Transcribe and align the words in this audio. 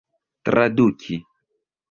traduki 0.43 1.17